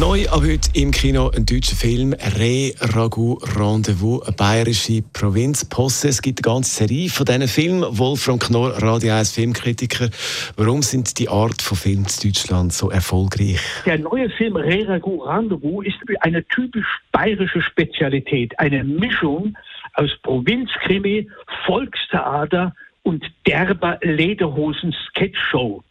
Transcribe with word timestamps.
Neu 0.00 0.26
ab 0.30 0.40
heute 0.40 0.70
im 0.72 0.90
Kino 0.90 1.30
ein 1.36 1.44
deutscher 1.44 1.76
Film 1.76 2.14
Re 2.14 2.72
Ragu 2.80 3.34
Rendezvous, 3.58 4.22
eine 4.26 4.34
bayerische 4.34 5.02
Provinzposse. 5.12 6.08
Es 6.08 6.22
gibt 6.22 6.38
eine 6.38 6.54
ganze 6.54 6.86
Serie 6.86 7.10
von 7.10 7.26
diesen 7.26 7.46
Filmen. 7.46 7.98
Wolfram 7.98 8.38
Knorr, 8.38 8.70
Radio 8.82 9.12
1 9.12 9.32
Filmkritiker. 9.32 10.08
Warum 10.56 10.80
sind 10.80 11.18
die 11.18 11.28
Art 11.28 11.60
von 11.60 11.76
Filmen 11.76 12.06
in 12.06 12.30
Deutschland 12.30 12.72
so 12.72 12.90
erfolgreich? 12.90 13.60
Der 13.84 13.98
neue 13.98 14.30
Film 14.30 14.56
Re 14.56 14.88
Ragu 14.88 15.24
Rendezvous 15.24 15.84
ist 15.84 15.98
eine 16.20 16.42
typisch 16.48 16.86
bayerische 17.12 17.60
Spezialität. 17.60 18.58
Eine 18.58 18.84
Mischung 18.84 19.54
aus 19.92 20.10
Provinzkrimi, 20.22 21.28
Volkstheater 21.66 22.74
und 23.02 23.22
derber 23.46 23.98
Lederhosen-Sketchshow. 24.00 25.84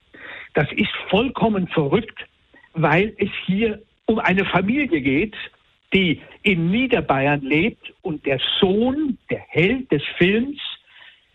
Das 0.56 0.68
ist 0.76 0.90
vollkommen 1.12 1.68
verrückt, 1.68 2.26
weil 2.74 3.14
es 3.20 3.30
hier 3.46 3.80
um 4.12 4.20
eine 4.20 4.46
Familie 4.46 5.02
geht, 5.02 5.36
die 5.94 6.22
in 6.44 6.70
Niederbayern 6.70 7.42
lebt 7.42 7.94
und 8.02 8.26
der 8.26 8.40
Sohn, 8.60 9.18
der 9.30 9.40
Held 9.48 9.92
des 9.92 10.04
Films 10.18 10.60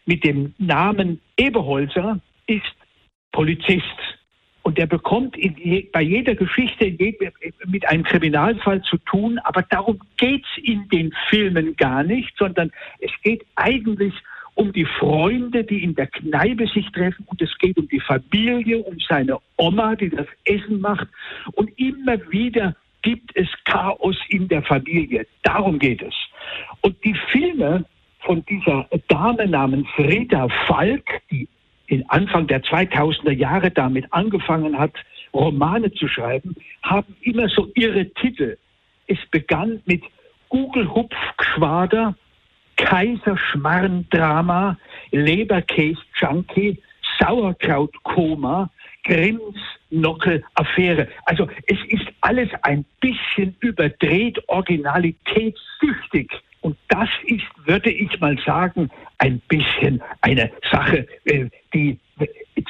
mit 0.05 0.25
dem 0.25 0.55
Namen 0.59 1.21
Eberholzer 1.37 2.21
ist 2.47 2.62
Polizist. 3.33 3.83
Und 4.62 4.79
er 4.79 4.87
bekommt 4.87 5.37
je, 5.37 5.89
bei 5.93 6.02
jeder 6.02 6.35
Geschichte 6.35 6.96
mit 7.66 7.88
einem 7.88 8.02
Kriminalfall 8.02 8.83
zu 8.83 8.99
tun, 8.99 9.38
aber 9.45 9.63
darum 9.63 10.01
geht 10.16 10.45
es 10.45 10.65
in 10.65 10.88
den 10.88 11.15
Filmen 11.29 11.77
gar 11.77 12.02
nicht, 12.02 12.37
sondern 12.37 12.73
es 12.99 13.13
geht 13.23 13.45
eigentlich 13.55 14.13
um 14.15 14.23
die 14.76 14.85
Freunde, 14.85 15.65
die 15.65 15.82
in 15.82 15.95
der 15.95 16.07
Kneipe 16.07 16.66
sich 16.66 16.90
treffen 16.93 17.24
und 17.26 17.40
es 17.40 17.57
geht 17.59 17.76
um 17.79 17.88
die 17.88 18.01
Familie, 18.01 18.79
um 18.79 18.99
seine 19.01 19.38
Oma, 19.57 19.95
die 19.96 20.10
das 20.10 20.26
Essen 20.45 20.80
macht 20.80 21.09
und 21.52 21.71
immer 21.79 22.18
wieder 22.30 22.74
gibt 23.02 23.37
es 23.37 23.49
Chaos 23.65 24.16
in 24.29 24.49
der 24.49 24.62
Familie. 24.62 25.27
Darum 25.43 25.79
geht 25.79 26.02
es. 26.02 26.15
Und 26.80 26.96
die 27.04 27.15
Filme 27.30 27.84
von 28.21 28.45
dieser 28.46 28.88
Dame 29.09 29.46
namens 29.46 29.87
Rita 29.96 30.49
Falk, 30.66 31.23
die 31.30 31.49
in 31.87 32.09
Anfang 32.10 32.49
der 32.49 32.62
2000er 32.65 33.30
Jahre 33.30 33.71
damit 33.71 34.12
angefangen 34.12 34.77
hat, 34.77 34.93
Romane 35.32 35.93
zu 35.93 36.09
schreiben, 36.09 36.57
haben 36.82 37.15
immer 37.21 37.49
so 37.49 37.71
ihre 37.74 38.07
Titel. 38.15 38.57
Es 39.07 39.18
begann 39.30 39.80
mit 39.87 40.02
Gugelhupfgeschwader, 40.49 42.16
Kaiserschmarrn-Drama, 42.77 44.79
Leberkäse-Junkie, 45.10 46.80
Sauerkraut-Koma, 47.18 48.71
Grimms-Nockel-Affäre. 49.05 51.09
Also 51.24 51.49
es 51.66 51.79
ist 51.88 52.07
alles 52.21 52.51
ein 52.63 52.85
bisschen 53.01 53.57
überdreht, 53.60 54.38
originalitätssüchtig. 54.49 56.30
Und 56.60 56.77
das 56.88 57.09
ist, 57.24 57.46
würde 57.65 57.91
ich 57.91 58.21
mal 58.21 58.38
sagen, 58.45 58.90
ein 59.18 59.40
bisschen 59.49 60.02
eine 60.21 60.51
Sache, 60.71 61.07
äh, 61.24 61.46
die 61.73 61.99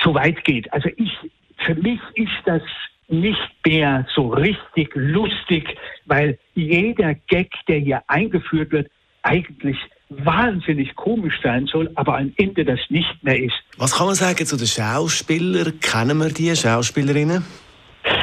zu 0.02 0.14
weit 0.14 0.44
geht. 0.44 0.72
Also 0.72 0.88
ich, 0.96 1.12
für 1.58 1.74
mich 1.74 2.00
ist 2.14 2.30
das 2.44 2.62
nicht 3.08 3.50
mehr 3.64 4.06
so 4.14 4.28
richtig 4.28 4.90
lustig, 4.94 5.76
weil 6.04 6.38
jeder 6.54 7.14
Gag, 7.14 7.52
der 7.68 7.78
hier 7.78 8.02
eingeführt 8.08 8.72
wird, 8.72 8.90
eigentlich 9.22 9.78
wahnsinnig 10.08 10.94
komisch 10.94 11.34
sein 11.42 11.66
soll, 11.66 11.90
aber 11.94 12.18
am 12.18 12.32
Ende 12.36 12.64
das 12.64 12.80
nicht 12.88 13.22
mehr 13.22 13.42
ist. 13.42 13.56
Was 13.76 13.96
kann 13.96 14.06
man 14.06 14.14
sagen 14.14 14.46
zu 14.46 14.56
den 14.56 14.66
Schauspielern? 14.66 15.80
Kennen 15.80 16.18
wir 16.18 16.28
die 16.28 16.54
Schauspielerinnen? 16.54 17.44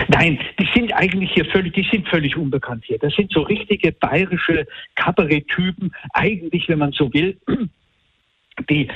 Nein, 0.08 0.40
die 0.60 0.68
sind 0.74 0.94
eigentlich 0.94 1.32
hier 1.34 1.46
völlig, 1.46 1.74
die 1.74 1.88
sind 1.92 2.08
völlig 2.08 2.38
unbekannt 2.38 2.84
hier. 2.86 2.98
Das 3.00 3.14
sind 3.16 3.32
so 3.32 3.42
richtige 3.42 3.92
bayerische 3.92 4.66
Kabaretttypen, 4.96 5.94
eigentlich, 6.14 6.70
wenn 6.70 6.80
man 6.80 6.92
so 6.94 7.14
will, 7.14 7.38
die 8.70 8.88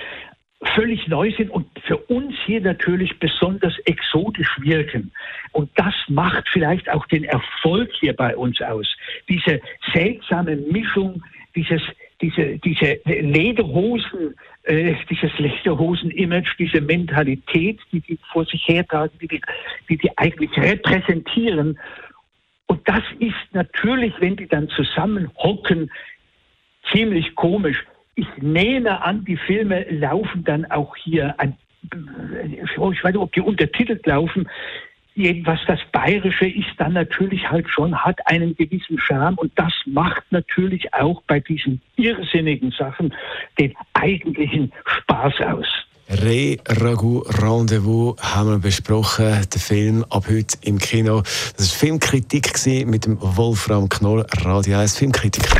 völlig 0.76 1.08
neu 1.08 1.32
sind 1.38 1.50
und 1.50 1.68
für 1.86 1.98
uns 1.98 2.34
hier 2.46 2.62
natürlich 2.62 3.20
besonders 3.20 3.78
exotisch 3.86 4.50
wirken. 4.60 5.12
Und 5.52 5.70
das 5.76 5.94
macht 6.08 6.48
vielleicht 6.52 6.90
auch 6.90 7.06
den 7.08 7.26
Erfolg 7.26 7.92
hier 8.00 8.16
bei 8.16 8.36
uns 8.36 8.62
aus. 8.62 8.88
Diese 9.30 9.62
seltsame 9.94 10.56
Mischung, 10.56 11.24
dieses 11.56 11.82
diese, 12.22 12.58
diese 12.58 13.00
Lederhosen, 13.06 14.36
äh, 14.64 14.96
dieses 15.10 15.32
Lederhosen-Image, 15.38 16.56
diese 16.58 16.82
Mentalität, 16.82 17.80
die 17.92 18.02
die 18.02 18.18
vor 18.32 18.46
sich 18.46 18.68
hertragen, 18.68 19.12
die 19.22 19.28
die, 19.28 19.42
die 19.90 19.98
die 19.98 20.18
eigentlich 20.18 20.52
repräsentieren. 20.58 21.80
Und 22.66 22.88
das 22.88 23.04
ist 23.20 23.36
natürlich, 23.54 24.14
wenn 24.20 24.36
die 24.36 24.48
dann 24.48 24.68
zusammenhocken, 24.70 25.92
ziemlich 26.92 27.36
komisch. 27.36 27.84
Ich 28.16 28.28
nehme 28.38 29.02
an, 29.04 29.24
die 29.26 29.38
Filme 29.38 29.86
laufen 29.90 30.44
dann 30.44 30.66
auch 30.66 30.96
hier 30.96 31.40
an 31.40 31.56
ich 31.94 32.78
weiß 32.78 33.14
nicht, 33.14 33.18
ob 33.18 33.32
die 33.32 33.42
untertitelt 33.42 34.06
laufen, 34.06 34.50
jedenfalls 35.18 35.60
das 35.68 35.80
Bayerische 35.92 36.46
ist 36.46 36.70
dann 36.78 36.94
natürlich 36.94 37.50
halt 37.50 37.70
schon, 37.70 37.96
hat 37.96 38.20
einen 38.26 38.56
gewissen 38.56 39.00
Charme 39.00 39.36
und 39.38 39.52
das 39.56 39.74
macht 39.86 40.24
natürlich 40.30 40.94
auch 40.94 41.22
bei 41.28 41.40
diesen 41.40 41.82
irrsinnigen 41.96 42.72
Sachen 42.72 43.14
den 43.60 43.74
eigentlichen 43.94 44.72
Spaß 44.86 45.34
aus. 45.42 45.66
Re 46.10 46.58
Ragu 46.66 47.20
Rendezvous 47.20 48.16
haben 48.22 48.52
wir 48.52 48.60
besprochen, 48.60 49.42
der 49.54 49.60
Film 49.60 50.06
ab 50.10 50.26
heute 50.30 50.58
im 50.62 50.78
Kino. 50.78 51.22
Das 51.58 51.72
war 51.72 51.80
Filmkritik 51.80 52.54
mit 52.86 53.06
dem 53.06 53.18
Wolfram 53.20 53.90
Knoll, 53.90 54.26
Radio 54.44 54.78
1 54.78 54.98
Filmkritiker. 54.98 55.60